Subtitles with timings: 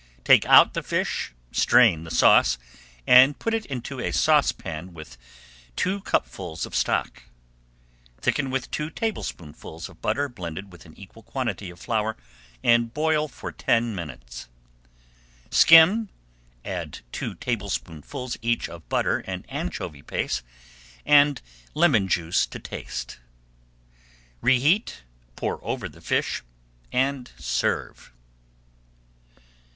[0.23, 2.57] Take out the fish, strain the sauce,
[3.05, 5.15] and put it into a saucepan with
[5.75, 7.21] two cupfuls of stock.
[8.19, 12.17] Thicken with two tablespoonfuls of butter [Page 68] blended with an equal quantity of flour,
[12.63, 14.47] and boil for ten minutes.
[15.51, 16.09] Skim,
[16.65, 20.41] add two tablespoonfuls each of butter and anchovy paste,
[21.05, 21.43] and
[21.75, 23.19] lemon juice to taste.
[24.41, 25.03] Reheat,
[25.35, 26.41] pour over the fish,
[26.91, 28.11] and serve.